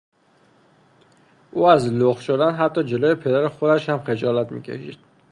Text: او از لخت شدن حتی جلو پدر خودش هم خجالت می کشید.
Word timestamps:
او 1.51 1.65
از 1.65 1.93
لخت 1.93 2.21
شدن 2.21 2.51
حتی 2.55 2.83
جلو 2.83 3.15
پدر 3.15 3.47
خودش 3.47 3.89
هم 3.89 3.99
خجالت 4.03 4.51
می 4.51 4.61
کشید. 4.61 4.99